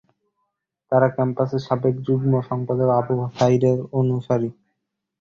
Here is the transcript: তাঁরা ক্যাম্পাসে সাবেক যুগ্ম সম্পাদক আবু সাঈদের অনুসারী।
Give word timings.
তাঁরা 0.91 1.07
ক্যাম্পাসে 1.15 1.57
সাবেক 1.67 1.95
যুগ্ম 2.07 2.31
সম্পাদক 2.49 2.89
আবু 2.99 3.15
সাঈদের 3.37 3.77
অনুসারী। 3.99 4.49